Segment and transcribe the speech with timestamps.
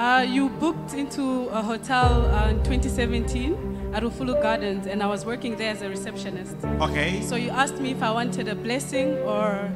[0.00, 5.26] Uh, you booked into a hotel uh, in 2017 at Ufulu Gardens, and I was
[5.26, 6.56] working there as a receptionist.
[6.80, 7.20] Okay.
[7.20, 9.70] So you asked me if I wanted a blessing or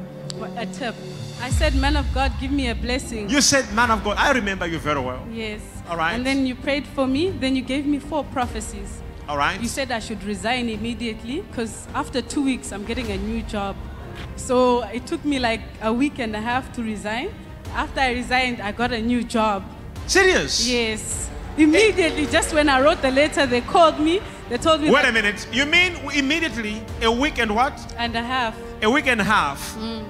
[0.57, 0.95] a tip.
[1.43, 3.29] I said, Man of God, give me a blessing.
[3.29, 4.17] You said, man of God.
[4.17, 5.23] I remember you very well.
[5.31, 5.61] yes.
[5.87, 6.13] All right.
[6.13, 7.29] And then you prayed for me.
[7.29, 9.03] Then you gave me four prophecies.
[9.29, 9.61] All right.
[9.61, 13.75] You said I should resign immediately because after two weeks I'm getting a new job.
[14.37, 17.31] So it took me like a week and a half to resign.
[17.75, 19.61] After I resigned, I got a new job.
[20.07, 20.67] Serious?
[20.67, 21.29] Yes.
[21.57, 24.21] Immediately, just when I wrote the letter, they called me.
[24.49, 25.47] They told me Wait a minute.
[25.51, 27.73] You mean immediately a week and what?
[27.97, 28.55] and a half.
[28.83, 29.75] A week and a half.
[29.75, 30.05] Mm.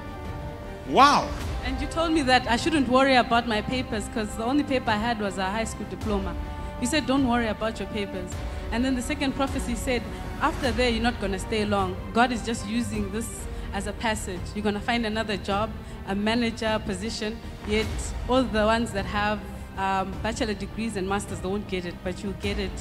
[0.90, 1.30] Wow.
[1.64, 4.92] And you told me that I shouldn't worry about my papers because the only paper
[4.92, 6.36] I had was a high school diploma.
[6.82, 8.30] You said, don't worry about your papers.
[8.72, 10.04] And then the second prophecy said,
[10.42, 11.96] after there, you're not going to stay long.
[12.14, 14.42] God is just using this as a passage.
[14.54, 15.72] You're going to find another job,
[16.08, 17.88] a manager position, yet
[18.28, 19.40] all the ones that have
[19.78, 22.72] um, bachelor degrees and masters, they won't get it, but you'll get it.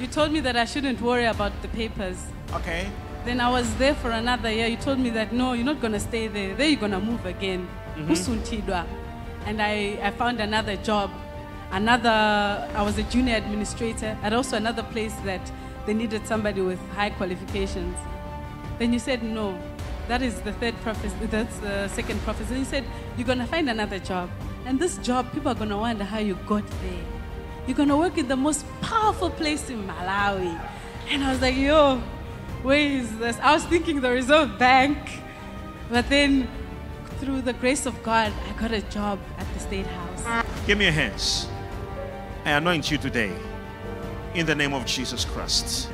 [0.00, 2.16] You told me that I shouldn't worry about the papers.
[2.52, 2.88] Okay.
[3.24, 4.66] Then I was there for another year.
[4.66, 6.54] You told me that no, you're not gonna stay there.
[6.54, 7.68] There you're gonna move again.
[7.96, 8.86] Usuntidwa.
[9.46, 11.10] And I, I found another job.
[11.70, 15.50] Another I was a junior administrator at also another place that
[15.86, 17.96] they needed somebody with high qualifications.
[18.78, 19.58] Then you said no.
[20.08, 21.14] That is the third prophecy.
[21.22, 22.50] That's the second prophecy.
[22.50, 22.84] And you said
[23.16, 24.28] you're gonna find another job.
[24.66, 27.04] And this job, people are gonna wonder how you got there.
[27.66, 30.58] You're gonna work in the most powerful place in Malawi.
[31.10, 31.98] And I was like, yo,
[32.62, 33.38] where is this?
[33.40, 34.98] I was thinking the Reserve Bank.
[35.90, 36.48] But then
[37.20, 40.44] through the grace of God, I got a job at the State House.
[40.66, 41.46] Give me your hands.
[42.46, 43.32] I anoint you today
[44.34, 45.90] in the name of Jesus Christ.